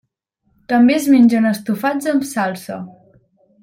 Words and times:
També 0.73 0.95
es 0.95 1.05
mengen 1.15 1.47
estofats 1.51 2.11
amb 2.15 2.29
salsa. 2.35 2.83